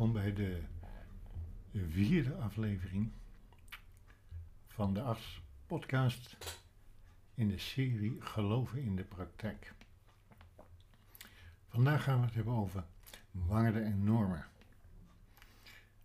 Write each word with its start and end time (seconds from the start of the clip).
welkom 0.00 0.20
bij 0.22 0.32
de 0.32 0.60
vierde 1.72 2.34
aflevering 2.34 3.12
van 4.66 4.94
de 4.94 5.02
AS 5.02 5.42
podcast 5.66 6.36
in 7.34 7.48
de 7.48 7.58
serie 7.58 8.20
Geloven 8.20 8.82
in 8.82 8.96
de 8.96 9.04
praktijk. 9.04 9.74
Vandaag 11.68 12.02
gaan 12.02 12.18
we 12.18 12.24
het 12.24 12.34
hebben 12.34 12.54
over 12.54 12.84
waarden 13.30 13.84
en 13.84 14.04
normen. 14.04 14.46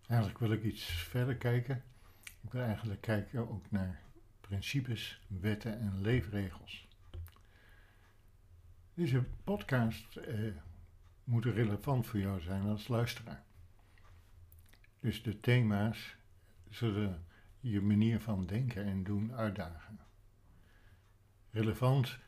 Eigenlijk 0.06 0.38
wil 0.38 0.52
ik 0.52 0.62
iets 0.62 0.84
verder 0.84 1.36
kijken. 1.36 1.82
Ik 2.40 2.52
wil 2.52 2.62
eigenlijk 2.62 3.00
kijken 3.00 3.50
ook 3.50 3.70
naar 3.70 4.00
principes, 4.40 5.20
wetten 5.26 5.80
en 5.80 6.00
leefregels. 6.00 6.88
Deze 8.94 9.24
podcast 9.44 10.16
eh, 10.16 10.52
moet 11.24 11.44
relevant 11.44 12.06
voor 12.06 12.20
jou 12.20 12.40
zijn 12.40 12.62
als 12.62 12.88
luisteraar. 12.88 13.45
Dus 15.00 15.22
de 15.22 15.40
thema's 15.40 16.16
zullen 16.70 17.26
je 17.60 17.80
manier 17.80 18.20
van 18.20 18.46
denken 18.46 18.84
en 18.84 19.04
doen 19.04 19.32
uitdagen. 19.32 20.00
Relevant 21.50 22.18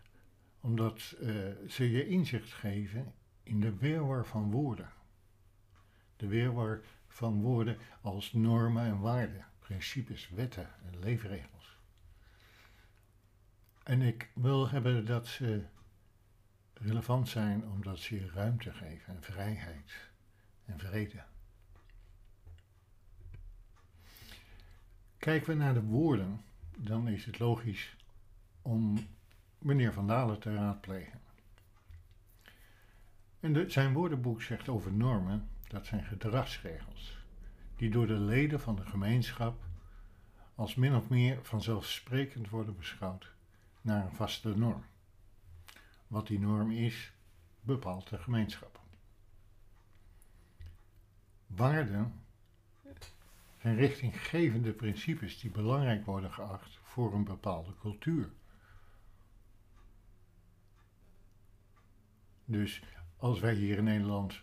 omdat 0.61 1.17
uh, 1.21 1.53
ze 1.69 1.91
je 1.91 2.09
inzicht 2.09 2.53
geven 2.53 3.15
in 3.43 3.61
de 3.61 3.77
weerwar 3.77 4.27
van 4.27 4.51
woorden. 4.51 4.93
De 6.17 6.27
weerwar 6.27 6.81
van 7.09 7.41
woorden 7.41 7.79
als 8.01 8.33
normen 8.33 8.85
en 8.85 9.01
waarden, 9.01 9.47
principes, 9.59 10.29
wetten 10.29 10.69
en 10.85 10.99
leefregels. 10.99 11.79
En 13.83 14.03
ik 14.03 14.31
wil 14.35 14.69
hebben 14.69 15.07
dat 15.07 15.27
ze 15.27 15.65
relevant 16.73 17.29
zijn 17.29 17.69
omdat 17.69 17.99
ze 17.99 18.15
je 18.15 18.31
ruimte 18.31 18.73
geven 18.73 19.15
en 19.15 19.23
vrijheid 19.23 20.11
en 20.65 20.79
vrede. 20.79 21.23
Kijken 25.29 25.49
we 25.49 25.55
naar 25.55 25.75
de 25.75 25.83
woorden, 25.83 26.41
dan 26.77 27.09
is 27.09 27.25
het 27.25 27.39
logisch 27.39 27.97
om 28.63 28.99
meneer 29.59 29.93
Van 29.93 30.07
Dalen 30.07 30.41
te 30.41 30.55
raadplegen. 30.55 31.21
En 33.41 33.71
zijn 33.71 33.93
woordenboek 33.93 34.43
zegt 34.43 34.69
over 34.69 34.93
normen, 34.93 35.49
dat 35.67 35.87
zijn 35.87 36.05
gedragsregels, 36.05 37.19
die 37.77 37.91
door 37.91 38.07
de 38.07 38.19
leden 38.19 38.61
van 38.61 38.77
de 38.77 38.87
gemeenschap 38.87 39.65
als 40.55 40.75
min 40.75 40.95
of 40.95 41.09
meer 41.09 41.45
vanzelfsprekend 41.45 42.49
worden 42.49 42.77
beschouwd 42.77 43.33
naar 43.81 44.05
een 44.05 44.17
vaste 44.17 44.57
norm. 44.57 44.85
Wat 46.07 46.27
die 46.27 46.39
norm 46.39 46.71
is, 46.71 47.13
bepaalt 47.61 48.09
de 48.09 48.19
gemeenschap. 48.19 48.81
Waarden 51.47 52.13
zijn 53.59 53.77
richtinggevende 53.77 54.73
principes 54.73 55.41
die 55.41 55.51
belangrijk 55.51 56.05
worden 56.05 56.33
geacht 56.33 56.79
voor 56.83 57.15
een 57.15 57.25
bepaalde 57.25 57.75
cultuur. 57.81 58.31
Dus 62.45 62.83
als 63.17 63.41
wij 63.41 63.55
hier 63.55 63.79
in 63.79 63.85
Nederland 63.85 64.43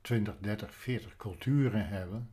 20, 0.00 0.38
30, 0.38 0.74
40 0.74 1.16
culturen 1.16 1.88
hebben, 1.88 2.30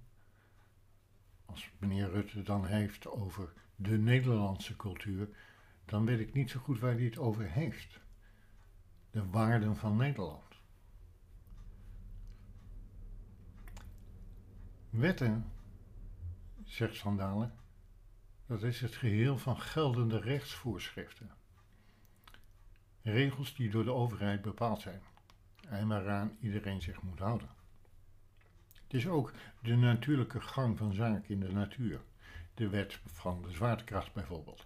als 1.46 1.72
meneer 1.80 2.10
Rutte 2.10 2.42
dan 2.44 2.66
heeft 2.66 3.08
over 3.08 3.54
de 3.76 3.98
Nederlandse 3.98 4.76
cultuur, 4.76 5.30
dan 5.86 6.06
weet 6.06 6.20
ik 6.20 6.34
niet 6.34 6.50
zo 6.50 6.60
goed 6.60 6.80
waar 6.80 6.94
hij 6.94 7.04
het 7.04 7.18
over 7.18 7.52
heeft. 7.52 8.00
De 9.12 9.30
waarden 9.30 9.76
van 9.76 9.98
Nederland. 9.98 10.49
Wetten, 14.90 15.52
zegt 16.64 16.98
Van 16.98 17.18
Dalen, 17.18 17.54
dat 18.46 18.64
is 18.64 18.82
het 18.82 18.96
geheel 18.96 19.38
van 19.38 19.60
geldende 19.60 20.20
rechtsvoorschriften. 20.20 21.32
Regels 23.02 23.56
die 23.56 23.70
door 23.70 23.84
de 23.84 23.94
overheid 23.94 24.42
bepaald 24.42 24.82
zijn 24.82 25.02
en 25.68 25.88
waaraan 25.88 26.38
iedereen 26.40 26.82
zich 26.82 27.02
moet 27.02 27.20
houden. 27.20 27.50
Het 28.74 28.94
is 28.94 29.08
ook 29.08 29.34
de 29.62 29.76
natuurlijke 29.76 30.42
gang 30.42 30.78
van 30.78 30.94
zaken 30.94 31.30
in 31.30 31.40
de 31.40 31.52
natuur, 31.52 32.02
de 32.54 32.70
wet 32.70 33.00
van 33.06 33.42
de 33.42 33.52
zwaartekracht 33.52 34.14
bijvoorbeeld. 34.14 34.66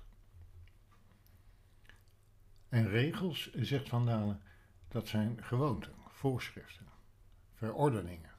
En 2.70 2.88
regels, 2.88 3.52
zegt 3.54 3.90
Van 3.90 4.06
Dalen, 4.06 4.42
dat 4.88 5.08
zijn 5.08 5.44
gewoonten, 5.44 5.94
voorschriften, 6.08 6.88
verordeningen. 7.54 8.33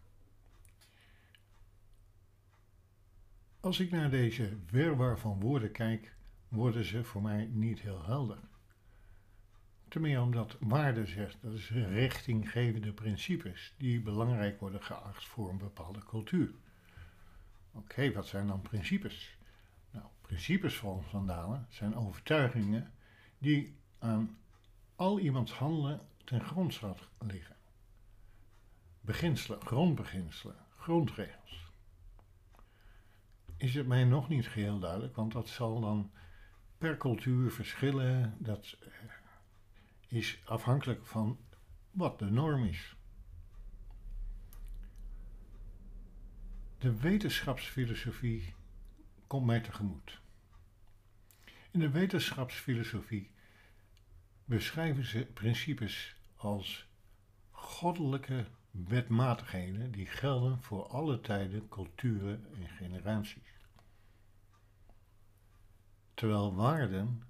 Als 3.65 3.81
ik 3.81 3.91
naar 3.91 4.11
deze 4.11 4.57
wirwar 4.71 5.19
van 5.19 5.41
woorden 5.41 5.73
kijk, 5.73 6.15
worden 6.49 6.85
ze 6.85 7.05
voor 7.05 7.23
mij 7.23 7.47
niet 7.47 7.81
heel 7.81 8.05
helder. 8.05 8.39
Ten 9.89 10.01
meer 10.01 10.21
omdat 10.21 10.57
waarde 10.61 11.07
zegt, 11.07 11.37
dat 11.43 11.53
is 11.53 11.71
richtinggevende 11.71 12.93
principes 12.93 13.75
die 13.79 14.01
belangrijk 14.01 14.61
worden 14.61 14.83
geacht 14.83 15.25
voor 15.25 15.51
een 15.51 15.59
bepaalde 15.59 16.05
cultuur. 16.05 16.51
Oké, 17.73 18.13
wat 18.13 18.27
zijn 18.27 18.47
dan 18.47 18.63
principes? 18.63 19.37
Nou, 19.91 20.07
principes 20.21 20.77
volgens 20.77 21.09
Van 21.09 21.27
Dalen 21.27 21.67
zijn 21.69 21.97
overtuigingen 21.97 22.93
die 23.39 23.77
aan 23.99 24.39
al 24.97 25.19
iemands 25.19 25.53
handelen 25.53 26.01
ten 26.25 26.41
grondslag 26.41 27.11
liggen. 27.19 27.57
Beginselen, 29.01 29.61
grondbeginselen, 29.61 30.57
grondregels. 30.77 31.73
Is 33.57 33.75
het 33.75 33.87
mij 33.87 34.05
nog 34.05 34.29
niet 34.29 34.49
geheel 34.49 34.79
duidelijk, 34.79 35.17
want 35.17 35.33
dat 35.33 35.49
zal 35.49 35.81
dan 35.81 36.11
per 36.79 36.97
cultuur 36.97 37.51
verschillen. 37.51 38.37
Dat 38.39 38.77
eh, 38.81 38.89
is 40.09 40.43
afhankelijk 40.45 41.07
van 41.07 41.39
wat 41.91 42.19
de 42.19 42.31
norm 42.31 42.65
is. 42.65 42.97
De 46.79 47.01
wetenschapsfilosofie 47.01 48.55
komt 49.27 49.47
mij 49.47 49.61
tegemoet. 49.61 50.21
In 51.71 51.81
de 51.81 51.91
wetenschapsfilosofie 51.91 53.31
beschrijven 54.45 55.05
ze 55.05 55.27
principes 55.35 56.17
als 56.37 56.87
goddelijke 57.51 58.47
wetmatigheden 58.75 59.93
die 59.93 60.07
gelden 60.07 60.63
voor 60.63 60.87
alle 60.87 61.21
tijden, 61.21 61.69
culturen 61.69 62.47
en 62.55 62.69
generaties. 62.69 63.53
Terwijl 66.15 66.55
waarden 66.55 67.23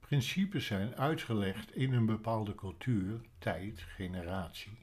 principes 0.00 0.66
zijn 0.66 0.96
uitgelegd 0.96 1.74
in 1.74 1.92
een 1.92 2.06
bepaalde 2.06 2.54
cultuur, 2.54 3.20
tijd, 3.38 3.80
generatie. 3.80 4.78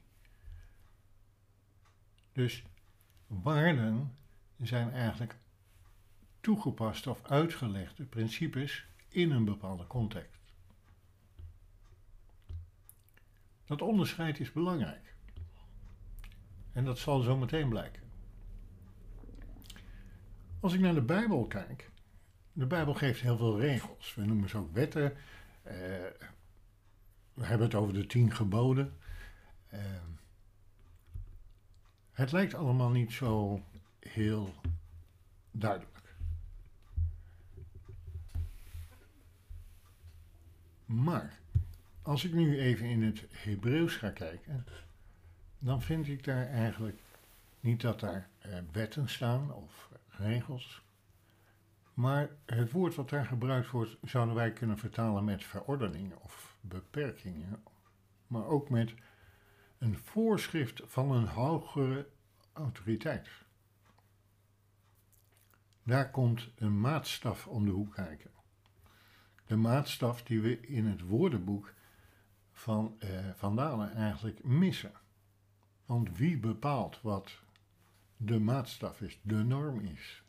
Dus 2.32 2.62
waarden 3.26 4.16
zijn 4.62 4.90
eigenlijk 4.90 5.36
toegepaste 6.40 7.10
of 7.10 7.24
uitgelegde 7.24 8.04
principes 8.04 8.86
in 9.08 9.30
een 9.30 9.44
bepaalde 9.44 9.86
context. 9.86 10.40
Dat 13.64 13.82
onderscheid 13.82 14.40
is 14.40 14.52
belangrijk. 14.52 15.15
En 16.76 16.84
dat 16.84 16.98
zal 16.98 17.20
zo 17.20 17.36
meteen 17.36 17.68
blijken. 17.68 18.02
Als 20.60 20.72
ik 20.72 20.80
naar 20.80 20.94
de 20.94 21.02
Bijbel 21.02 21.46
kijk, 21.46 21.90
de 22.52 22.66
Bijbel 22.66 22.94
geeft 22.94 23.20
heel 23.20 23.36
veel 23.36 23.60
regels. 23.60 24.14
We 24.14 24.24
noemen 24.24 24.48
ze 24.48 24.56
ook 24.56 24.72
wetten. 24.72 25.12
Uh, 25.66 25.72
we 27.34 27.44
hebben 27.44 27.66
het 27.66 27.74
over 27.74 27.94
de 27.94 28.06
tien 28.06 28.34
geboden. 28.34 28.96
Uh, 29.74 29.80
het 32.12 32.32
lijkt 32.32 32.54
allemaal 32.54 32.90
niet 32.90 33.12
zo 33.12 33.62
heel 34.00 34.54
duidelijk. 35.50 36.14
Maar 40.84 41.38
als 42.02 42.24
ik 42.24 42.32
nu 42.32 42.58
even 42.60 42.86
in 42.86 43.02
het 43.02 43.24
Hebreeuws 43.30 43.96
ga 43.96 44.10
kijken, 44.10 44.66
dan 45.58 45.82
vind 45.82 46.08
ik 46.08 46.24
daar 46.24 46.46
eigenlijk 46.46 47.00
niet 47.60 47.80
dat 47.80 48.00
daar 48.00 48.28
uh, 48.46 48.58
wetten 48.72 49.08
staan 49.08 49.52
of 49.52 49.90
regels. 50.08 50.84
Maar 51.94 52.30
het 52.44 52.72
woord 52.72 52.94
wat 52.94 53.08
daar 53.08 53.26
gebruikt 53.26 53.70
wordt, 53.70 53.96
zouden 54.02 54.34
wij 54.34 54.52
kunnen 54.52 54.78
vertalen 54.78 55.24
met 55.24 55.44
verordeningen 55.44 56.22
of 56.22 56.56
beperkingen. 56.60 57.62
Maar 58.26 58.46
ook 58.46 58.70
met 58.70 58.94
een 59.78 59.98
voorschrift 59.98 60.82
van 60.84 61.10
een 61.10 61.26
hogere 61.26 62.08
autoriteit. 62.52 63.28
Daar 65.82 66.10
komt 66.10 66.48
een 66.56 66.80
maatstaf 66.80 67.46
om 67.46 67.64
de 67.64 67.70
hoek 67.70 67.94
kijken. 67.94 68.30
De 69.46 69.56
maatstaf 69.56 70.22
die 70.22 70.40
we 70.40 70.60
in 70.60 70.86
het 70.86 71.00
woordenboek 71.00 71.72
van 72.52 72.96
eh, 72.98 73.08
Van 73.34 73.56
Dalen 73.56 73.94
eigenlijk 73.94 74.44
missen. 74.44 74.92
Want 75.86 76.18
wie 76.18 76.38
bepaalt 76.38 77.00
wat 77.02 77.40
de 78.16 78.38
maatstaf 78.38 79.00
is, 79.00 79.18
de 79.22 79.44
norm 79.44 79.80
is. 79.80 80.22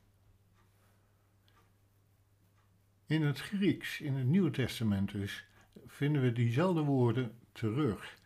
In 3.06 3.22
het 3.22 3.40
Grieks, 3.40 4.02
in 4.02 4.14
het 4.14 4.28
Nieuwe 4.28 4.52
Testament 4.52 5.12
dus, 5.12 5.46
vinden 5.86 6.22
we 6.22 6.32
diezelfde 6.32 6.82
woorden 6.82 7.38
terug. 7.52 8.20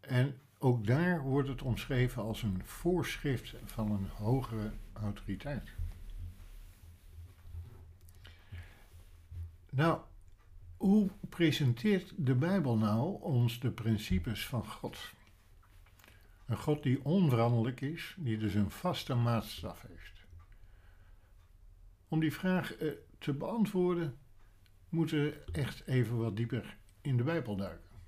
En 0.00 0.38
ook 0.58 0.86
daar 0.86 1.22
wordt 1.22 1.48
het 1.48 1.62
omschreven 1.62 2.22
als 2.22 2.42
een 2.42 2.64
voorschrift 2.64 3.54
van 3.64 3.90
een 3.90 4.08
hogere 4.08 4.72
autoriteit. 4.92 5.74
Nou, 9.70 10.00
hoe 10.76 11.10
presenteert 11.28 12.12
de 12.16 12.34
Bijbel 12.34 12.76
nou 12.76 13.20
ons 13.22 13.60
de 13.60 13.70
principes 13.70 14.46
van 14.46 14.66
God? 14.66 15.12
Een 16.50 16.58
God 16.58 16.82
die 16.82 17.04
onveranderlijk 17.04 17.80
is, 17.80 18.16
die 18.18 18.38
dus 18.38 18.54
een 18.54 18.70
vaste 18.70 19.14
maatstaf 19.14 19.82
heeft. 19.88 20.24
Om 22.08 22.20
die 22.20 22.32
vraag 22.32 22.74
eh, 22.74 22.92
te 23.18 23.32
beantwoorden, 23.32 24.18
moeten 24.88 25.22
we 25.22 25.44
echt 25.52 25.86
even 25.86 26.16
wat 26.16 26.36
dieper 26.36 26.76
in 27.00 27.16
de 27.16 27.22
Bijbel 27.22 27.56
duiken. 27.56 27.98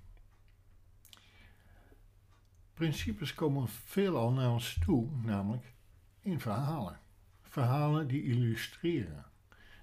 Principes 2.75 3.35
komen 3.35 3.69
veelal 3.69 4.33
naar 4.33 4.51
ons 4.51 4.79
toe, 4.85 5.09
namelijk 5.25 5.75
in 6.21 6.41
verhalen. 6.41 7.01
Verhalen 7.43 8.09
die 8.09 8.23
illustreren. 8.23 9.25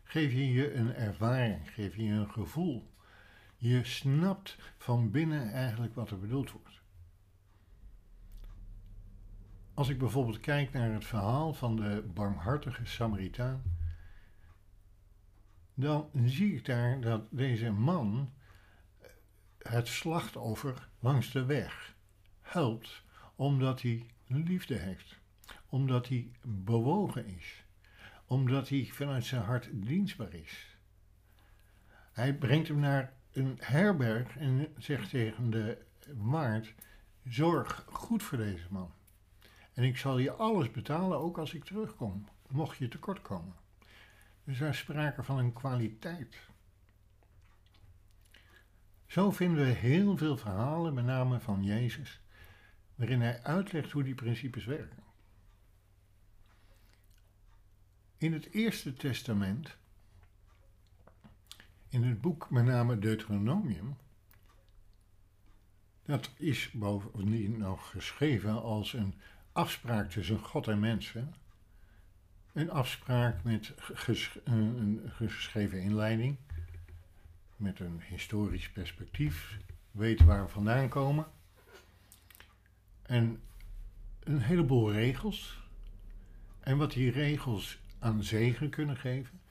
Geef 0.04 0.32
je 0.32 0.52
je 0.52 0.74
een 0.74 0.94
ervaring, 0.94 1.74
geef 1.74 1.96
je 1.96 2.04
een 2.04 2.32
gevoel. 2.32 2.94
Je 3.58 3.84
snapt 3.84 4.58
van 4.78 5.12
binnen 5.12 5.52
eigenlijk 5.52 5.96
wat 5.96 6.10
er 6.10 6.20
bedoeld 6.20 6.52
wordt. 6.52 6.82
Als 9.80 9.90
ik 9.90 9.98
bijvoorbeeld 9.98 10.40
kijk 10.40 10.72
naar 10.72 10.94
het 10.94 11.06
verhaal 11.06 11.54
van 11.54 11.76
de 11.76 12.04
barmhartige 12.14 12.86
Samaritaan, 12.86 13.64
dan 15.74 16.10
zie 16.26 16.56
ik 16.56 16.66
daar 16.66 17.02
dat 17.02 17.28
deze 17.30 17.72
man 17.72 18.34
het 19.58 19.88
slachtoffer 19.88 20.90
langs 21.00 21.32
de 21.32 21.46
weg 21.46 21.96
helpt 22.42 23.04
omdat 23.36 23.82
hij 23.82 24.10
liefde 24.28 24.76
heeft, 24.76 25.20
omdat 25.70 26.08
hij 26.08 26.32
bewogen 26.44 27.26
is, 27.26 27.64
omdat 28.26 28.70
hij 28.70 28.90
vanuit 28.92 29.26
zijn 29.26 29.44
hart 29.44 29.70
dienstbaar 29.74 30.34
is. 30.34 30.78
Hij 32.12 32.36
brengt 32.36 32.68
hem 32.68 32.80
naar 32.80 33.14
een 33.32 33.58
herberg 33.60 34.38
en 34.38 34.68
zegt 34.78 35.10
tegen 35.10 35.50
de 35.50 35.78
waard: 36.18 36.74
Zorg 37.24 37.86
goed 37.88 38.24
voor 38.24 38.38
deze 38.38 38.68
man. 38.70 38.98
En 39.80 39.86
ik 39.86 39.98
zal 39.98 40.18
je 40.18 40.32
alles 40.32 40.72
betalen, 40.72 41.20
ook 41.20 41.38
als 41.38 41.54
ik 41.54 41.64
terugkom, 41.64 42.28
mocht 42.50 42.78
je 42.78 42.88
tekort 42.88 43.22
komen. 43.22 43.54
Dus 44.44 44.58
daar 44.58 44.76
sprake 44.76 45.24
van 45.24 45.38
een 45.38 45.54
kwaliteit. 45.54 46.36
Zo 49.06 49.32
vinden 49.32 49.66
we 49.66 49.72
heel 49.72 50.18
veel 50.18 50.38
verhalen, 50.38 50.94
met 50.94 51.06
name 51.06 51.40
van 51.40 51.64
Jezus, 51.64 52.22
waarin 52.96 53.22
hij 53.22 53.44
uitlegt 53.44 53.92
hoe 53.92 54.04
die 54.04 54.16
principes 54.16 54.66
werken. 54.66 55.04
In 58.18 58.34
het 58.34 58.50
Eerste 58.50 58.94
Testament, 58.94 59.78
in 61.90 62.04
het 62.04 62.22
boek 62.22 62.50
met 62.50 62.66
name 62.66 63.00
Deuteronomium, 63.00 63.98
dat 66.06 66.30
is 66.36 66.72
bovendien 66.72 67.58
nog 67.58 67.90
geschreven 67.90 68.62
als 68.62 68.94
een 68.94 69.14
afspraak 69.52 70.10
tussen 70.10 70.40
God 70.40 70.68
en 70.68 70.80
mensen. 70.80 71.34
Een 72.54 72.72
afspraak 72.72 73.44
met 73.44 73.74
een 74.44 75.02
geschreven 75.08 75.82
inleiding, 75.82 76.38
met 77.56 77.80
een 77.80 78.02
historisch 78.02 78.70
perspectief, 78.70 79.58
weten 79.92 80.26
waar 80.26 80.44
we 80.44 80.50
vandaan 80.50 80.90
komen. 80.90 81.26
En 83.02 83.42
een 84.20 84.42
heleboel 84.42 84.92
regels. 84.92 85.68
En 86.60 86.78
wat 86.78 86.92
die 86.92 87.12
regels 87.12 87.80
aan 88.00 88.24
zegen 88.24 88.70
kunnen 88.70 88.98
geven, 88.98 89.42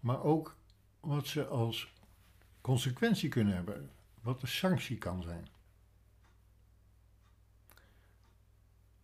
maar 0.00 0.22
ook 0.22 0.56
wat 1.00 1.26
ze 1.26 1.46
als 1.46 1.92
consequentie 2.60 3.28
kunnen 3.28 3.54
hebben, 3.54 3.90
wat 4.22 4.40
de 4.40 4.46
sanctie 4.46 4.98
kan 4.98 5.22
zijn. 5.22 5.48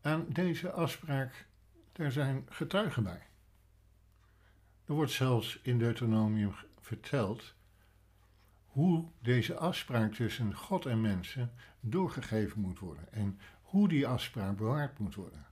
Aan 0.00 0.26
deze 0.29 0.70
afspraak, 0.70 1.47
daar 1.93 2.12
zijn 2.12 2.47
getuigen 2.49 3.02
bij. 3.02 3.23
Er 4.85 4.94
wordt 4.94 5.12
zelfs 5.12 5.61
in 5.62 5.79
Deuteronomium 5.79 6.55
verteld 6.81 7.55
hoe 8.67 9.08
deze 9.20 9.55
afspraak 9.55 10.14
tussen 10.14 10.55
God 10.55 10.87
en 10.87 11.00
mensen 11.00 11.52
doorgegeven 11.81 12.61
moet 12.61 12.79
worden 12.79 13.12
en 13.12 13.38
hoe 13.62 13.88
die 13.88 14.06
afspraak 14.06 14.56
bewaard 14.56 14.99
moet 14.99 15.14
worden. 15.14 15.47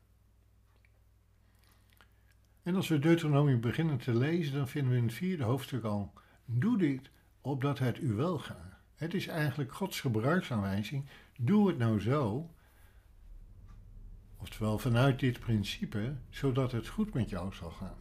En 2.62 2.74
als 2.74 2.88
we 2.88 2.98
Deuteronomium 2.98 3.60
beginnen 3.60 3.98
te 3.98 4.14
lezen, 4.14 4.54
dan 4.54 4.68
vinden 4.68 4.92
we 4.92 4.98
in 4.98 5.04
het 5.04 5.14
vierde 5.14 5.44
hoofdstuk 5.44 5.84
al: 5.84 6.12
Doe 6.44 6.78
dit 6.78 7.10
opdat 7.40 7.78
het 7.78 7.98
u 7.98 8.12
wel 8.12 8.38
gaat. 8.38 8.76
Het 8.94 9.14
is 9.14 9.26
eigenlijk 9.26 9.72
Gods 9.72 10.00
gebruiksaanwijzing. 10.00 11.08
Doe 11.36 11.68
het 11.68 11.78
nou 11.78 12.00
zo 12.00 12.50
Oftewel 14.38 14.78
vanuit 14.78 15.20
dit 15.20 15.40
principe, 15.40 16.14
zodat 16.30 16.72
het 16.72 16.88
goed 16.88 17.14
met 17.14 17.30
jou 17.30 17.54
zal 17.54 17.70
gaan. 17.70 17.96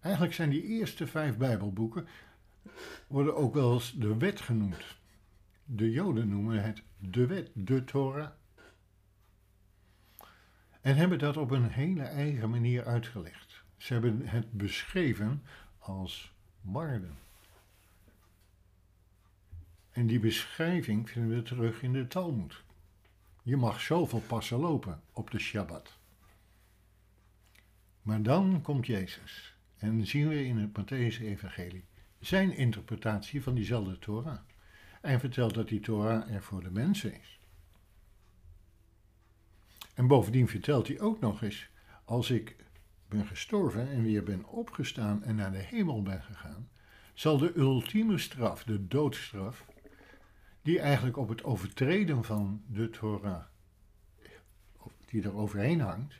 Eigenlijk 0.00 0.34
zijn 0.34 0.50
die 0.50 0.62
eerste 0.62 1.06
vijf 1.06 1.36
Bijbelboeken, 1.36 2.06
worden 3.06 3.36
ook 3.36 3.54
wel 3.54 3.72
eens 3.72 3.92
de 3.92 4.16
wet 4.16 4.40
genoemd. 4.40 4.96
De 5.64 5.90
Joden 5.90 6.28
noemen 6.28 6.62
het 6.62 6.82
de 6.98 7.26
wet, 7.26 7.50
de 7.54 7.84
Torah. 7.84 8.30
En 10.80 10.96
hebben 10.96 11.18
dat 11.18 11.36
op 11.36 11.50
een 11.50 11.68
hele 11.68 12.02
eigen 12.02 12.50
manier 12.50 12.84
uitgelegd. 12.84 13.62
Ze 13.76 13.92
hebben 13.92 14.26
het 14.26 14.52
beschreven 14.52 15.42
als 15.78 16.32
waarden. 16.60 17.18
En 19.90 20.06
die 20.06 20.18
beschrijving 20.18 21.10
vinden 21.10 21.36
we 21.36 21.42
terug 21.42 21.82
in 21.82 21.92
de 21.92 22.06
Talmud. 22.06 22.62
Je 23.42 23.56
mag 23.56 23.80
zoveel 23.80 24.22
passen 24.26 24.58
lopen 24.58 25.02
op 25.12 25.30
de 25.30 25.38
Shabbat. 25.38 25.98
Maar 28.02 28.22
dan 28.22 28.62
komt 28.62 28.86
Jezus 28.86 29.56
en 29.78 30.06
zien 30.06 30.28
we 30.28 30.44
in 30.44 30.58
het 30.58 30.70
Matthäus-evangelie 30.78 31.84
zijn 32.18 32.56
interpretatie 32.56 33.42
van 33.42 33.54
diezelfde 33.54 33.98
Torah. 33.98 34.38
En 35.00 35.20
vertelt 35.20 35.54
dat 35.54 35.68
die 35.68 35.80
Torah 35.80 36.34
er 36.34 36.42
voor 36.42 36.62
de 36.62 36.70
mensen 36.70 37.20
is. 37.20 37.40
En 39.94 40.06
bovendien 40.06 40.48
vertelt 40.48 40.88
hij 40.88 41.00
ook 41.00 41.20
nog 41.20 41.42
eens, 41.42 41.68
als 42.04 42.30
ik 42.30 42.56
ben 43.08 43.26
gestorven 43.26 43.90
en 43.90 44.02
weer 44.02 44.22
ben 44.22 44.44
opgestaan 44.44 45.22
en 45.22 45.34
naar 45.34 45.52
de 45.52 45.58
hemel 45.58 46.02
ben 46.02 46.22
gegaan, 46.22 46.68
zal 47.14 47.38
de 47.38 47.56
ultieme 47.56 48.18
straf, 48.18 48.64
de 48.64 48.86
doodstraf, 48.88 49.64
die 50.62 50.80
eigenlijk 50.80 51.16
op 51.16 51.28
het 51.28 51.44
overtreden 51.44 52.24
van 52.24 52.62
de 52.66 52.90
Torah, 52.90 53.42
die 55.06 55.22
er 55.22 55.36
overheen 55.36 55.80
hangt, 55.80 56.14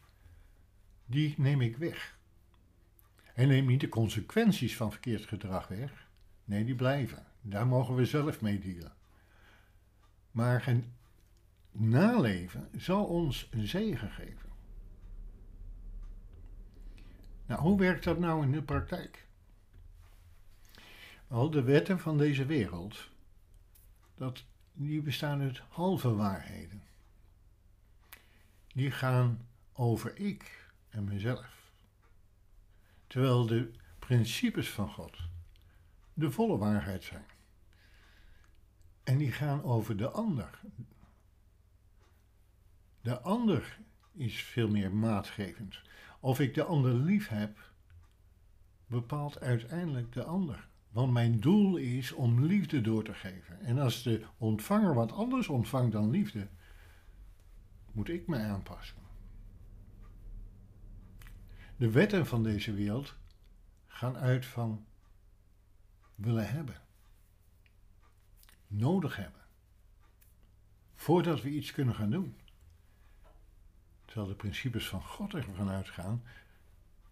die 1.07 1.35
neem 1.37 1.61
ik 1.61 1.77
weg. 1.77 2.19
En 3.35 3.49
neem 3.49 3.67
niet 3.67 3.81
de 3.81 3.89
consequenties 3.89 4.77
van 4.77 4.91
verkeerd 4.91 5.27
gedrag 5.27 5.69
weg. 5.69 6.09
Nee, 6.45 6.65
die 6.65 6.75
blijven. 6.75 7.27
Daar 7.41 7.67
mogen 7.67 7.95
we 7.95 8.05
zelf 8.05 8.41
mee 8.41 8.59
dealen. 8.59 8.93
Maar 10.31 10.67
het 10.67 10.85
naleven 11.71 12.69
zal 12.77 13.05
ons 13.05 13.49
een 13.51 13.67
zegen 13.67 14.11
geven. 14.11 14.51
Nou, 17.47 17.61
hoe 17.61 17.79
werkt 17.79 18.05
dat 18.05 18.19
nou 18.19 18.43
in 18.43 18.53
de 18.53 18.63
praktijk? 18.63 19.27
Al 21.29 21.51
de 21.51 21.63
wetten 21.63 21.99
van 21.99 22.19
deze 22.19 22.47
wereld 22.47 23.11
dat 24.23 24.45
die 24.73 25.02
bestaan 25.02 25.41
uit 25.41 25.59
halve 25.59 26.14
waarheden. 26.14 26.83
Die 28.75 28.91
gaan 28.91 29.47
over 29.73 30.17
ik 30.17 30.71
en 30.88 31.05
mezelf. 31.05 31.73
Terwijl 33.07 33.47
de 33.47 33.71
principes 33.99 34.71
van 34.71 34.88
God 34.88 35.19
de 36.14 36.31
volle 36.31 36.59
waarheid 36.59 37.05
zijn. 37.05 37.25
En 39.02 39.19
die 39.19 39.33
gaan 39.33 39.62
over 39.62 39.97
de 39.97 40.09
ander. 40.09 40.61
De 43.00 43.21
ander 43.21 43.79
is 44.12 44.43
veel 44.43 44.69
meer 44.69 44.93
maatgevend. 44.93 45.81
Of 46.21 46.41
ik 46.41 46.55
de 46.55 46.64
ander 46.64 46.95
lief 46.95 47.29
heb, 47.29 47.71
bepaalt 48.87 49.41
uiteindelijk 49.41 50.12
de 50.12 50.25
ander. 50.25 50.71
Want 50.93 51.13
mijn 51.13 51.41
doel 51.41 51.77
is 51.77 52.13
om 52.13 52.45
liefde 52.45 52.81
door 52.81 53.05
te 53.05 53.15
geven. 53.15 53.61
En 53.61 53.79
als 53.79 54.03
de 54.03 54.27
ontvanger 54.39 54.95
wat 54.95 55.13
anders 55.13 55.49
ontvangt 55.49 55.93
dan 55.93 56.11
liefde, 56.11 56.49
moet 57.93 58.09
ik 58.09 58.27
mij 58.27 58.45
aanpassen. 58.45 58.97
De 61.77 61.91
wetten 61.91 62.27
van 62.27 62.43
deze 62.43 62.75
wereld 62.75 63.17
gaan 63.87 64.17
uit 64.17 64.47
van 64.47 64.87
willen 66.15 66.51
hebben, 66.51 66.81
nodig 68.67 69.17
hebben, 69.17 69.41
voordat 70.95 71.43
we 71.43 71.51
iets 71.51 71.73
kunnen 71.73 71.95
gaan 71.95 72.11
doen. 72.11 72.37
Terwijl 74.05 74.29
de 74.29 74.35
principes 74.35 74.89
van 74.89 75.03
God 75.03 75.35
ervan 75.35 75.69
uitgaan 75.69 76.23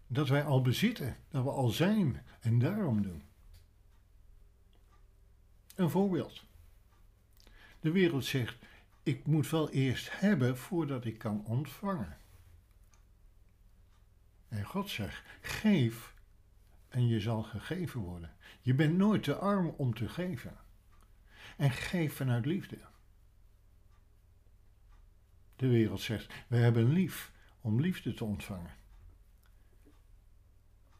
dat 0.07 0.27
wij 0.27 0.43
al 0.43 0.61
bezitten, 0.61 1.17
dat 1.29 1.43
we 1.43 1.49
al 1.49 1.69
zijn 1.69 2.21
en 2.39 2.59
daarom 2.59 3.01
doen. 3.01 3.23
Een 5.81 5.89
voorbeeld. 5.89 6.43
De 7.79 7.91
wereld 7.91 8.25
zegt: 8.25 8.57
ik 9.03 9.25
moet 9.25 9.49
wel 9.49 9.69
eerst 9.69 10.19
hebben 10.19 10.57
voordat 10.57 11.05
ik 11.05 11.17
kan 11.17 11.45
ontvangen. 11.45 12.17
En 14.47 14.63
God 14.63 14.89
zegt: 14.89 15.23
geef 15.41 16.13
en 16.89 17.07
je 17.07 17.19
zal 17.19 17.43
gegeven 17.43 17.99
worden. 17.99 18.35
Je 18.61 18.73
bent 18.73 18.97
nooit 18.97 19.23
te 19.23 19.35
arm 19.35 19.67
om 19.67 19.93
te 19.93 20.09
geven. 20.09 20.57
En 21.57 21.71
geef 21.71 22.15
vanuit 22.15 22.45
liefde. 22.45 22.77
De 25.55 25.67
wereld 25.67 26.01
zegt: 26.01 26.33
we 26.47 26.57
hebben 26.57 26.93
lief 26.93 27.31
om 27.61 27.81
liefde 27.81 28.13
te 28.13 28.23
ontvangen. 28.23 28.75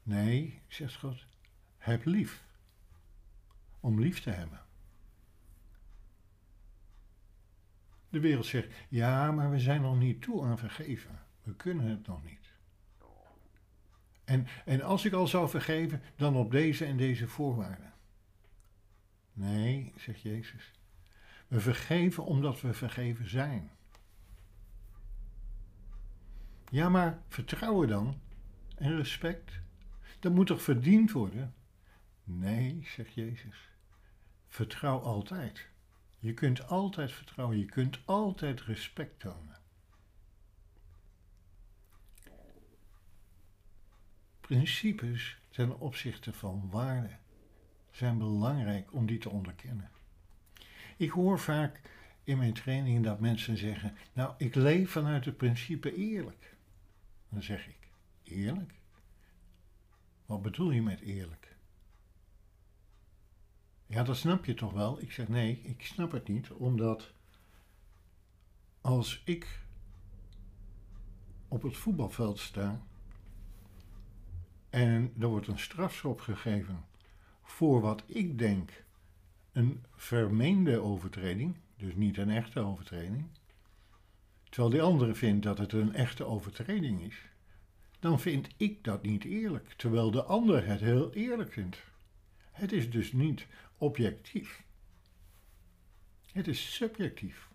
Nee, 0.04 0.62
zegt 0.68 0.96
God, 0.96 1.26
heb 1.78 2.06
lief 2.06 2.44
om 3.80 4.00
lief 4.00 4.22
te 4.22 4.30
hebben. 4.30 4.70
De 8.12 8.20
wereld 8.20 8.46
zegt, 8.46 8.68
ja, 8.89 9.32
maar 9.32 9.51
we 9.51 9.60
zijn 9.60 9.82
nog 9.82 9.98
niet 9.98 10.22
toe 10.22 10.46
aan 10.46 10.58
vergeven. 10.58 11.20
We 11.44 11.56
kunnen 11.56 11.86
het 11.86 12.08
nog 12.08 12.24
niet. 12.24 12.51
En, 14.24 14.48
en 14.65 14.82
als 14.82 15.06
ik 15.06 15.13
al 15.13 15.27
zou 15.27 15.50
vergeven, 15.50 16.01
dan 16.15 16.36
op 16.36 16.51
deze 16.51 16.86
en 16.86 16.98
deze 16.98 17.27
voorwaarden. 17.27 17.94
Nee, 19.34 19.94
zegt 19.98 20.22
Jezus. 20.22 20.72
We 21.48 21.60
vergeven 21.60 22.25
omdat 22.25 22.62
we 22.62 22.74
vergeven 22.74 23.30
zijn. 23.30 23.72
Ja, 26.70 26.89
maar 26.89 27.22
vertrouwen 27.27 27.88
dan 27.88 28.22
en 28.75 28.96
respect, 28.96 29.60
dat 30.20 30.34
moet 30.34 30.48
toch 30.48 30.62
verdiend 30.62 31.12
worden? 31.12 31.53
Nee, 32.24 32.88
zegt 32.96 33.13
Jezus. 33.13 33.70
Vertrouw 34.48 35.00
altijd. 35.00 35.71
Je 36.22 36.34
kunt 36.34 36.68
altijd 36.68 37.12
vertrouwen, 37.12 37.58
je 37.58 37.66
kunt 37.66 38.00
altijd 38.06 38.62
respect 38.62 39.20
tonen. 39.20 39.60
Principes 44.42 45.38
ten 45.50 45.80
opzichte 45.80 46.34
van 46.34 46.70
waarden 46.70 47.20
zijn 47.92 48.18
belangrijk 48.18 48.94
om 48.94 49.06
die 49.06 49.18
te 49.18 49.30
onderkennen. 49.30 49.90
Ik 50.98 51.10
hoor 51.10 51.40
vaak 51.40 51.82
in 52.24 52.38
mijn 52.38 52.54
trainingen 52.54 53.01
dat 53.01 53.20
mensen 53.20 53.58
zeggen: 53.58 53.96
Nou, 54.13 54.34
ik 54.38 54.56
leef 54.56 54.92
vanuit 54.92 55.25
het 55.25 55.38
principe 55.38 55.96
eerlijk. 55.96 56.56
Dan 57.30 57.44
zeg 57.44 57.68
ik: 57.68 57.88
Eerlijk? 58.24 58.74
Wat 60.25 60.42
bedoel 60.42 60.72
je 60.72 60.82
met 60.82 61.00
eerlijk? 61.00 61.50
Ja, 63.92 64.04
dat 64.04 64.18
snap 64.18 64.46
je 64.46 64.54
toch 64.54 64.74
wel? 64.74 65.02
Ik 65.02 65.12
zeg 65.12 65.28
nee, 65.28 65.62
ik 65.64 65.86
snap 65.86 66.12
het 66.12 66.28
niet, 66.28 66.52
omdat 66.52 67.14
als 68.82 69.22
ik 69.26 69.60
op 71.48 71.62
het 71.62 71.78
voetbalveld 71.78 72.40
sta 72.40 72.82
en 74.70 75.14
er 75.20 75.28
wordt 75.28 75.48
een 75.48 75.60
strafschop 75.60 76.20
gegeven 76.20 76.86
voor 77.42 77.82
wat 77.82 78.04
ik 78.06 78.38
denk 78.38 78.86
een 79.52 79.84
vermeende 79.96 80.80
overtreding, 80.80 81.58
dus 81.78 81.96
niet 81.96 82.18
een 82.18 82.30
echte 82.30 82.60
overtreding, 82.60 83.26
terwijl 84.44 84.70
die 84.70 84.82
andere 84.82 85.16
vindt 85.16 85.44
dat 85.44 85.58
het 85.58 85.74
een 85.74 85.94
echte 85.94 86.24
overtreding 86.24 87.02
is, 87.02 87.30
dan 88.00 88.20
vind 88.20 88.48
ik 88.58 88.84
dat 88.84 89.04
niet 89.04 89.24
eerlijk, 89.24 89.74
terwijl 89.74 90.12
de 90.12 90.24
ander 90.24 90.66
het 90.66 90.80
heel 90.80 91.14
eerlijk 91.14 91.52
vindt. 91.52 91.91
Het 92.51 92.72
is 92.72 92.91
dus 92.91 93.12
niet 93.12 93.48
objectief. 93.77 94.63
Het 96.31 96.48
is 96.48 96.74
subjectief. 96.74 97.50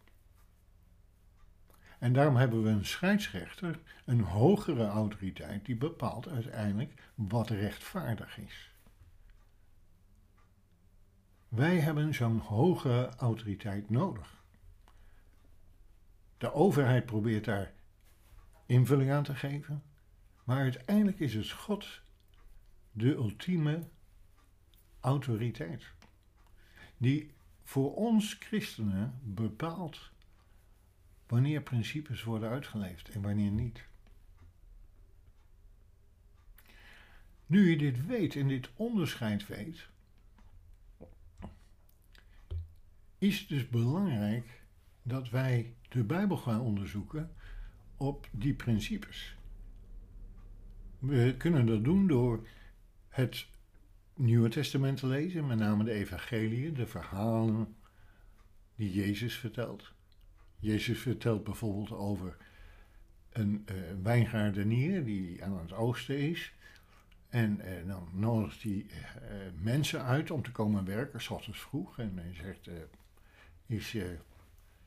En 1.99 2.13
daarom 2.13 2.37
hebben 2.37 2.63
we 2.63 2.69
een 2.69 2.85
scheidsrechter, 2.85 3.81
een 4.05 4.21
hogere 4.21 4.87
autoriteit, 4.87 5.65
die 5.65 5.77
bepaalt 5.77 6.29
uiteindelijk 6.29 7.03
wat 7.15 7.51
rechtvaardig 7.51 8.39
is. 8.39 8.71
Wij 11.49 11.79
hebben 11.81 12.15
zo'n 12.15 12.39
hoge 12.39 13.13
autoriteit 13.17 13.91
nodig. 13.91 14.45
De 16.39 16.53
overheid 16.53 17.07
probeert 17.07 17.45
daar 17.45 17.73
invulling 18.67 19.11
aan 19.11 19.25
te 19.25 19.35
geven, 19.35 19.83
maar 20.45 20.59
uiteindelijk 20.59 21.21
is 21.21 21.35
het 21.35 21.51
God 21.51 22.01
de 22.93 23.15
ultieme 23.15 23.89
autoriteit. 25.07 25.85
Die 26.97 27.31
voor 27.63 27.95
ons 27.95 28.35
christenen 28.35 29.21
bepaalt 29.23 30.11
wanneer 31.27 31.63
principes 31.63 32.23
worden 32.23 32.49
uitgeleefd 32.51 33.09
en 33.09 33.23
wanneer 33.23 33.51
niet. 33.51 33.85
Nu 37.47 37.71
je 37.71 37.77
dit 37.77 38.07
weet 38.07 38.37
en 38.37 38.49
dit 38.49 38.71
onderscheid 38.77 39.47
weet, 39.47 39.89
is 43.19 43.39
het 43.39 43.49
dus 43.49 43.69
belangrijk 43.69 44.63
dat 45.03 45.31
wij 45.31 45.75
de 45.89 46.05
Bijbel 46.05 46.37
gaan 46.37 46.61
onderzoeken 46.61 47.31
op 47.97 48.29
die 48.31 48.55
principes. 48.55 49.37
We 50.99 51.35
kunnen 51.39 51.67
dat 51.67 51.85
doen 51.85 52.07
door 52.07 52.49
het 53.09 53.47
Nieuwe 54.19 54.49
Testament 54.49 54.99
te 54.99 55.07
lezen, 55.07 55.47
met 55.47 55.59
name 55.59 55.85
de 55.85 55.93
evangeliën, 55.93 56.75
de 56.75 56.87
verhalen 56.87 57.77
die 58.75 58.93
Jezus 58.93 59.39
vertelt. 59.39 59.93
Jezus 60.59 60.99
vertelt 60.99 61.45
bijvoorbeeld 61.45 61.91
over 61.91 62.37
een 63.33 63.67
uh, 63.71 63.77
wijngaardenier 64.03 65.05
die 65.05 65.45
aan 65.45 65.59
het 65.59 65.73
oosten 65.73 66.19
is. 66.19 66.53
En 67.29 67.61
uh, 67.65 67.89
dan 67.89 68.09
nodigt 68.13 68.63
hij 68.63 68.73
uh, 68.73 68.93
mensen 69.61 70.03
uit 70.03 70.31
om 70.31 70.43
te 70.43 70.53
komen 70.53 70.85
werken, 70.85 71.23
s 71.23 71.31
ochtends 71.31 71.61
vroeg. 71.61 71.99
En 71.99 72.19
hij 72.19 72.35
zegt, 72.35 72.71
is 73.67 73.97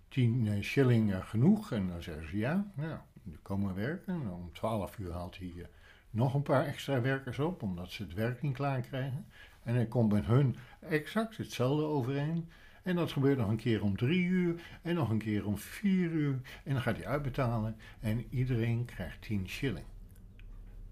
tien 0.08 0.64
shilling 0.64 1.26
genoeg? 1.26 1.72
En 1.72 1.88
dan 1.88 2.02
zeggen 2.02 2.28
ze 2.28 2.38
ja, 2.38 2.72
nou, 2.76 3.00
komen 3.42 3.76
werken. 3.76 4.14
En 4.14 4.30
om 4.30 4.54
twaalf 4.54 4.98
uur 4.98 5.12
haalt 5.12 5.38
hij 5.38 5.70
nog 6.10 6.34
een 6.34 6.42
paar 6.42 6.66
extra 6.66 7.02
werkers 7.02 7.40
op, 7.40 7.62
omdat 7.64 7.92
ze 7.92 8.04
het 8.04 8.14
werk 8.14 8.42
niet 8.42 8.54
klaar 8.54 8.82
krijgen. 8.82 9.26
En 9.64 9.76
hij 9.76 9.86
komt 9.86 10.12
met 10.12 10.26
hun 10.26 10.56
exact 10.80 11.38
hetzelfde 11.38 11.84
overeen. 11.84 12.50
En 12.84 12.96
dat 12.96 13.12
gebeurt 13.12 13.38
nog 13.38 13.50
een 13.50 13.58
keer 13.58 13.84
om 13.84 13.98
drie 13.98 14.24
uur 14.24 14.62
en 14.82 14.96
nog 14.96 15.10
een 15.10 15.18
keer 15.18 15.46
om 15.46 15.58
vier 15.58 16.12
uur. 16.12 16.42
En 16.64 16.74
dan 16.74 16.82
gaat 16.82 16.98
hij 16.98 17.06
uitbetalen 17.06 17.76
en 18.00 18.26
iedereen 18.30 18.86
krijgt 18.86 19.22
10 19.22 19.50
shilling. 19.50 19.86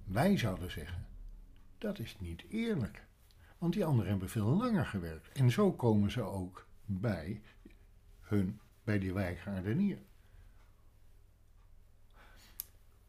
Wij 0.04 0.38
zouden 0.38 0.72
zeggen, 0.72 1.06
dat 1.78 2.00
is 2.00 2.16
niet 2.20 2.46
eerlijk. 2.50 3.06
Want 3.58 3.74
die 3.74 3.86
anderen 3.86 4.10
hebben 4.10 4.30
veel 4.30 4.48
langer 4.48 4.86
gewerkt. 4.86 5.32
En 5.32 5.52
zo 5.52 5.72
komen 5.72 6.12
ze 6.12 6.22
ook 6.22 6.68
bij 6.86 7.42
hun, 8.22 8.60
bij 8.84 9.00
die 9.00 9.14
wijgaardenier. 9.14 9.98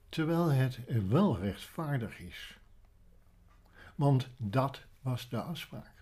Terwijl 0.09 0.49
het 0.49 0.79
wel 1.09 1.39
rechtvaardig 1.39 2.19
is. 2.19 2.59
Want 3.95 4.29
dat 4.37 4.85
was 5.01 5.29
de 5.29 5.43
afspraak. 5.43 5.99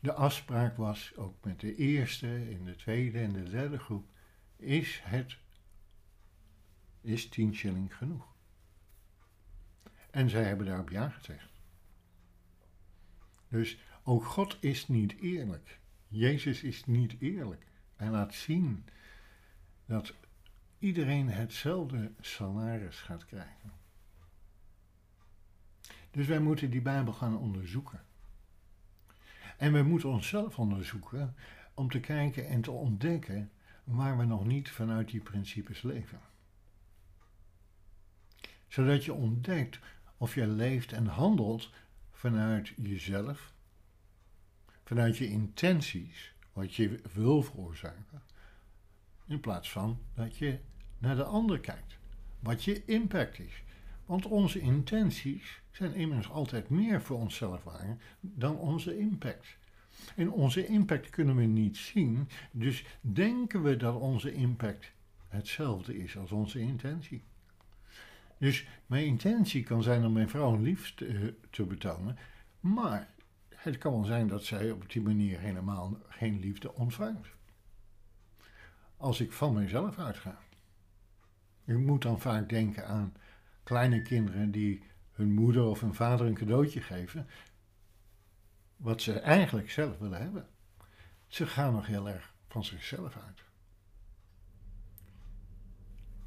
De 0.00 0.12
afspraak 0.12 0.76
was 0.76 1.16
ook 1.16 1.44
met 1.44 1.60
de 1.60 1.74
eerste, 1.76 2.50
in 2.50 2.64
de 2.64 2.76
tweede 2.76 3.18
en 3.18 3.32
de 3.32 3.42
derde 3.42 3.78
groep, 3.78 4.08
is 4.56 5.00
het, 5.02 5.36
is 7.00 7.28
10 7.28 7.54
shilling 7.54 7.96
genoeg. 7.96 8.36
En 10.10 10.30
zij 10.30 10.44
hebben 10.44 10.66
daarop 10.66 10.90
ja 10.90 11.08
gezegd. 11.08 11.50
Dus 13.48 13.78
ook 14.02 14.24
God 14.24 14.56
is 14.60 14.88
niet 14.88 15.16
eerlijk. 15.20 15.78
Jezus 16.08 16.62
is 16.62 16.84
niet 16.84 17.16
eerlijk. 17.20 17.66
Hij 17.96 18.10
laat 18.10 18.34
zien 18.34 18.84
dat 19.86 20.14
iedereen 20.78 21.28
hetzelfde 21.28 22.12
salaris 22.20 23.00
gaat 23.00 23.26
krijgen. 23.26 23.72
Dus 26.10 26.26
wij 26.26 26.40
moeten 26.40 26.70
die 26.70 26.82
Bijbel 26.82 27.12
gaan 27.12 27.38
onderzoeken. 27.38 28.00
En 29.56 29.72
we 29.72 29.82
moeten 29.82 30.08
onszelf 30.08 30.58
onderzoeken 30.58 31.34
om 31.74 31.90
te 31.90 32.00
kijken 32.00 32.48
en 32.48 32.60
te 32.60 32.70
ontdekken 32.70 33.50
waar 33.84 34.18
we 34.18 34.24
nog 34.24 34.46
niet 34.46 34.70
vanuit 34.70 35.10
die 35.10 35.20
principes 35.20 35.82
leven. 35.82 36.20
Zodat 38.68 39.04
je 39.04 39.12
ontdekt 39.12 39.78
of 40.16 40.34
je 40.34 40.46
leeft 40.46 40.92
en 40.92 41.06
handelt 41.06 41.70
vanuit 42.10 42.72
jezelf, 42.76 43.52
vanuit 44.84 45.16
je 45.16 45.28
intenties, 45.28 46.34
wat 46.52 46.74
je 46.74 47.00
wil 47.12 47.42
veroorzaken, 47.42 48.22
in 49.28 49.40
plaats 49.40 49.70
van 49.70 49.98
dat 50.14 50.36
je 50.36 50.58
naar 50.98 51.16
de 51.16 51.24
ander 51.24 51.60
kijkt, 51.60 51.98
wat 52.40 52.64
je 52.64 52.84
impact 52.84 53.38
is. 53.38 53.62
Want 54.06 54.26
onze 54.26 54.60
intenties 54.60 55.60
zijn 55.70 55.94
immers 55.94 56.30
altijd 56.30 56.68
meer 56.68 57.02
voor 57.02 57.18
onszelf 57.18 57.64
waar 57.64 57.96
dan 58.20 58.56
onze 58.56 58.98
impact. 58.98 59.56
En 60.16 60.30
onze 60.30 60.66
impact 60.66 61.10
kunnen 61.10 61.36
we 61.36 61.44
niet 61.44 61.76
zien, 61.76 62.28
dus 62.50 62.84
denken 63.00 63.62
we 63.62 63.76
dat 63.76 64.00
onze 64.00 64.32
impact 64.32 64.92
hetzelfde 65.28 65.98
is 65.98 66.16
als 66.16 66.32
onze 66.32 66.58
intentie. 66.58 67.22
Dus 68.38 68.66
mijn 68.86 69.06
intentie 69.06 69.62
kan 69.62 69.82
zijn 69.82 70.04
om 70.04 70.12
mijn 70.12 70.28
vrouw 70.28 70.60
lief 70.60 70.94
te, 70.94 71.34
te 71.50 71.64
betonen, 71.64 72.18
maar 72.60 73.08
het 73.54 73.78
kan 73.78 73.92
wel 73.92 74.04
zijn 74.04 74.26
dat 74.26 74.44
zij 74.44 74.70
op 74.70 74.90
die 74.92 75.02
manier 75.02 75.38
helemaal 75.38 75.98
geen 76.08 76.40
liefde 76.40 76.74
ontvangt. 76.74 77.28
Als 78.98 79.20
ik 79.20 79.32
van 79.32 79.54
mezelf 79.54 79.98
uitga. 79.98 80.38
Ik 81.64 81.76
moet 81.76 82.02
dan 82.02 82.20
vaak 82.20 82.48
denken 82.48 82.86
aan 82.86 83.14
kleine 83.62 84.02
kinderen 84.02 84.50
die 84.50 84.82
hun 85.12 85.34
moeder 85.34 85.64
of 85.64 85.80
hun 85.80 85.94
vader 85.94 86.26
een 86.26 86.34
cadeautje 86.34 86.80
geven, 86.80 87.26
wat 88.76 89.02
ze 89.02 89.18
eigenlijk 89.18 89.70
zelf 89.70 89.98
willen 89.98 90.20
hebben. 90.20 90.48
Ze 91.26 91.46
gaan 91.46 91.72
nog 91.72 91.86
heel 91.86 92.08
erg 92.08 92.34
van 92.48 92.64
zichzelf 92.64 93.16
uit. 93.16 93.42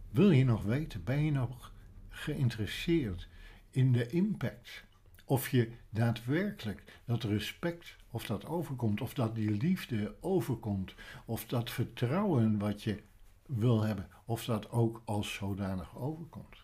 Wil 0.10 0.32
je 0.32 0.46
nog 0.46 0.64
weten, 0.64 1.04
ben 1.04 1.24
je 1.26 1.32
nog 1.32 1.74
geïnteresseerd 2.10 3.28
in 3.70 3.92
de 3.92 4.08
impact? 4.08 4.84
Of 5.26 5.50
je 5.50 5.72
daadwerkelijk 5.90 6.84
dat 7.06 7.24
respect, 7.24 7.96
of 8.12 8.26
dat 8.26 8.46
overkomt, 8.46 9.02
of 9.02 9.14
dat 9.14 9.36
die 9.36 9.52
liefde 9.52 10.16
overkomt, 10.20 10.96
of 11.26 11.46
dat 11.46 11.70
vertrouwen 11.70 12.58
wat 12.60 12.84
je 12.84 13.04
wil 13.46 13.82
hebben, 13.82 14.08
of 14.26 14.46
dat 14.46 14.70
ook 14.70 15.02
als 15.06 15.34
zodanig 15.34 15.98
overkomt. 15.98 16.58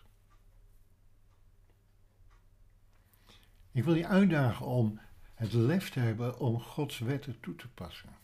Ik 3.72 3.84
wil 3.84 3.94
je 3.94 4.06
uitdagen 4.06 4.66
om 4.66 5.00
het 5.34 5.52
lef 5.52 5.90
te 5.90 6.00
hebben 6.00 6.38
om 6.38 6.60
Gods 6.60 6.98
wetten 6.98 7.40
toe 7.40 7.54
te 7.54 7.68
passen. 7.68 8.16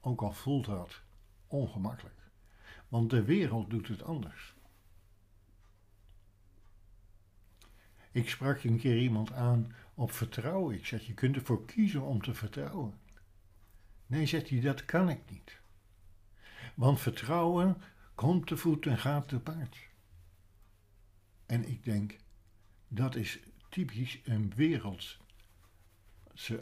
Ook 0.00 0.22
al 0.22 0.32
voelt 0.32 0.64
dat 0.64 1.00
ongemakkelijk. 1.46 2.30
Want 2.88 3.10
de 3.10 3.24
wereld 3.24 3.70
doet 3.70 3.88
het 3.88 4.02
anders. 4.02 4.54
Ik 8.12 8.28
sprak 8.28 8.62
een 8.62 8.78
keer 8.78 8.98
iemand 8.98 9.32
aan 9.32 9.74
op 10.00 10.12
vertrouwen. 10.12 10.74
Ik 10.74 10.86
zeg, 10.86 11.06
je 11.06 11.14
kunt 11.14 11.36
ervoor 11.36 11.64
kiezen 11.64 12.02
om 12.02 12.22
te 12.22 12.34
vertrouwen. 12.34 12.98
Nee, 14.06 14.26
zegt 14.26 14.48
hij, 14.48 14.60
dat 14.60 14.84
kan 14.84 15.08
ik 15.08 15.30
niet. 15.30 15.60
Want 16.74 17.00
vertrouwen 17.00 17.82
komt 18.14 18.46
te 18.46 18.56
voet 18.56 18.86
en 18.86 18.98
gaat 18.98 19.28
te 19.28 19.40
paard. 19.40 19.76
En 21.46 21.68
ik 21.68 21.84
denk, 21.84 22.18
dat 22.88 23.14
is 23.14 23.38
typisch 23.68 24.20
een 24.24 24.52
wereldse 24.54 25.18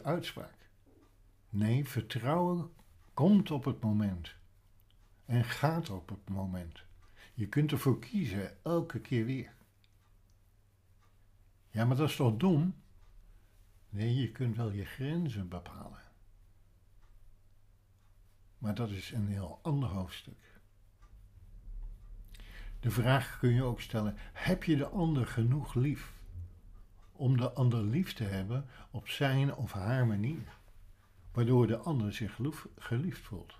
uitspraak. 0.03 0.69
Nee, 1.49 1.87
vertrouwen 1.87 2.73
komt 3.13 3.51
op 3.51 3.65
het 3.65 3.81
moment 3.81 4.35
en 5.25 5.43
gaat 5.43 5.89
op 5.89 6.09
het 6.09 6.29
moment. 6.29 6.83
Je 7.33 7.47
kunt 7.47 7.71
ervoor 7.71 7.99
kiezen, 7.99 8.63
elke 8.63 8.99
keer 8.99 9.25
weer. 9.25 9.53
Ja, 11.69 11.85
maar 11.85 11.97
dat 11.97 12.09
is 12.09 12.15
toch 12.15 12.37
dom? 12.37 12.73
Nee, 13.89 14.15
je 14.15 14.31
kunt 14.31 14.55
wel 14.55 14.71
je 14.71 14.85
grenzen 14.85 15.47
bepalen. 15.47 16.01
Maar 18.57 18.75
dat 18.75 18.89
is 18.89 19.11
een 19.11 19.27
heel 19.27 19.59
ander 19.61 19.89
hoofdstuk. 19.89 20.59
De 22.79 22.91
vraag 22.91 23.39
kun 23.39 23.53
je 23.53 23.63
ook 23.63 23.81
stellen: 23.81 24.15
heb 24.33 24.63
je 24.63 24.75
de 24.75 24.87
ander 24.87 25.27
genoeg 25.27 25.73
lief? 25.73 26.17
om 27.19 27.37
de 27.37 27.51
ander 27.51 27.83
lief 27.83 28.13
te 28.13 28.23
hebben 28.23 28.65
op 28.91 29.07
zijn 29.07 29.55
of 29.55 29.71
haar 29.71 30.07
manier, 30.07 30.57
waardoor 31.31 31.67
de 31.67 31.77
ander 31.77 32.13
zich 32.13 32.39
geliefd 32.77 33.21
voelt. 33.21 33.57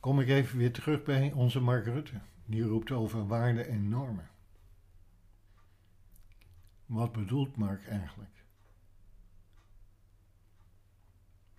Kom 0.00 0.20
ik 0.20 0.28
even 0.28 0.58
weer 0.58 0.72
terug 0.72 1.02
bij 1.02 1.32
onze 1.32 1.60
Mark 1.60 1.84
Rutte, 1.84 2.20
die 2.44 2.62
roept 2.62 2.90
over 2.90 3.26
waarden 3.26 3.68
en 3.68 3.88
normen. 3.88 4.28
Wat 6.86 7.12
bedoelt 7.12 7.56
Mark 7.56 7.86
eigenlijk? 7.86 8.44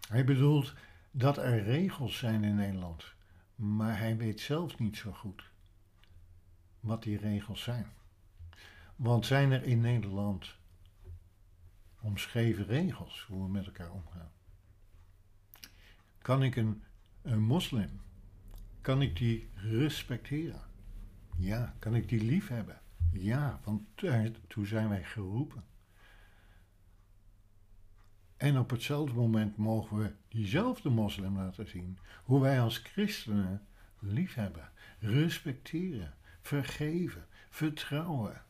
Hij 0.07 0.25
bedoelt 0.25 0.73
dat 1.11 1.37
er 1.37 1.63
regels 1.63 2.17
zijn 2.17 2.43
in 2.43 2.55
Nederland, 2.55 3.13
maar 3.55 3.97
hij 3.97 4.17
weet 4.17 4.39
zelf 4.39 4.79
niet 4.79 4.97
zo 4.97 5.11
goed 5.11 5.49
wat 6.79 7.03
die 7.03 7.17
regels 7.17 7.63
zijn. 7.63 7.87
Want 8.95 9.25
zijn 9.25 9.51
er 9.51 9.63
in 9.63 9.81
Nederland 9.81 10.55
omschreven 12.01 12.65
regels 12.65 13.25
hoe 13.27 13.43
we 13.43 13.49
met 13.49 13.65
elkaar 13.65 13.91
omgaan? 13.91 14.31
Kan 16.17 16.43
ik 16.43 16.55
een, 16.55 16.83
een 17.21 17.41
moslim, 17.41 18.01
kan 18.81 19.01
ik 19.01 19.17
die 19.17 19.49
respecteren? 19.53 20.61
Ja. 21.37 21.75
Kan 21.79 21.95
ik 21.95 22.09
die 22.09 22.23
lief 22.23 22.47
hebben? 22.47 22.81
Ja, 23.17 23.59
want 23.63 23.81
toen 24.47 24.65
zijn 24.65 24.89
wij 24.89 25.03
geroepen. 25.03 25.63
En 28.37 28.59
op 28.59 28.69
hetzelfde 28.69 29.15
moment 29.15 29.57
mogen 29.57 29.97
we 29.97 30.13
diezelfde 30.27 30.89
moslim 30.89 31.35
laten 31.35 31.67
zien 31.67 31.97
hoe 32.23 32.41
wij 32.41 32.61
als 32.61 32.77
christenen 32.77 33.67
lief 33.99 34.33
hebben, 34.33 34.71
respecteren, 34.99 36.13
vergeven, 36.41 37.27
vertrouwen. 37.49 38.43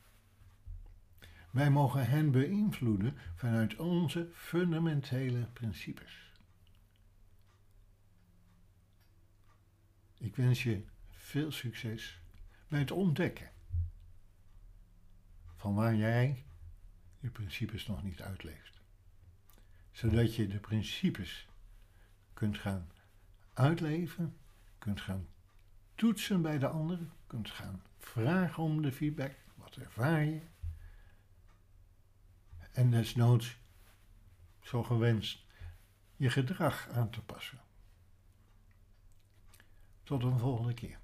Wij 1.52 1.72
mogen 1.72 2.08
hen 2.08 2.32
beïnvloeden 2.32 3.18
vanuit 3.36 3.76
onze 3.76 4.30
fundamentele 4.34 5.48
principes. 5.54 6.32
Ik 10.18 10.36
wens 10.36 10.64
je 10.64 10.86
veel 11.10 11.52
succes 11.52 12.22
bij 12.68 12.80
het 12.80 12.92
ontdekken 12.92 13.54
van 15.56 15.74
waar 15.74 15.96
jij 15.96 16.46
je 17.20 17.30
principes 17.30 17.88
nog 17.88 18.04
niet 18.04 18.22
uitleeft. 18.22 18.82
Zodat 19.92 20.36
je 20.36 20.48
de 20.48 20.60
principes 20.60 21.48
kunt 22.34 22.58
gaan 22.58 22.92
uitleven, 23.54 24.38
kunt 24.78 25.02
gaan 25.02 25.28
toetsen 25.96 26.42
bij 26.42 26.58
de 26.58 26.68
anderen, 26.68 27.12
kunt 27.28 27.52
gaan 27.52 27.82
vragen 27.98 28.64
om 28.64 28.82
de 28.82 28.92
feedback. 28.92 29.36
Wat 29.56 29.76
ervaar 29.76 30.26
je? 30.26 30.42
en 32.76 32.90
desnoods, 32.90 33.58
zo 34.62 34.84
gewenst, 34.84 35.46
je 36.16 36.30
gedrag 36.30 36.90
aan 36.90 37.10
te 37.10 37.22
passen. 37.22 37.60
Tot 40.04 40.24
een 40.24 40.40
volgende 40.40 40.74
keer. 40.74 41.00